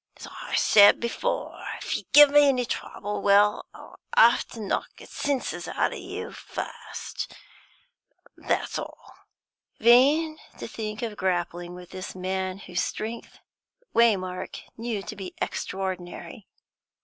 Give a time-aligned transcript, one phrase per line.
[0.17, 4.89] As I said before, if you give me any trouble, well, I'll 'ave to knock
[4.97, 7.31] the senses out o' you fust,
[8.35, 9.13] that's all."
[9.79, 13.37] Vain to think of grappling with the man, whose strength
[13.93, 16.47] Waymark knew to be extraordinary.